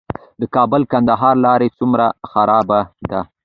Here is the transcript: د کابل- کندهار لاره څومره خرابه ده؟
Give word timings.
د 0.41 0.43
کابل- 0.55 0.81
کندهار 0.91 1.35
لاره 1.45 1.67
څومره 1.77 2.05
خرابه 2.31 2.79
ده؟ 3.09 3.21